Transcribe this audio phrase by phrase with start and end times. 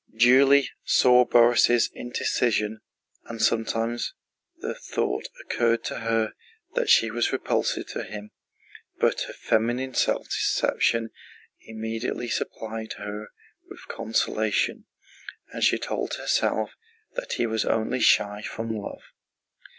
[0.17, 2.79] Julie saw Borís' indecision,
[3.25, 4.15] and sometimes
[4.57, 6.33] the thought occurred to her
[6.73, 8.31] that she was repulsive to him,
[8.99, 11.11] but her feminine self deception
[11.67, 13.27] immediately supplied her
[13.69, 14.85] with consolation,
[15.53, 16.71] and she told herself
[17.13, 19.03] that he was only shy from love.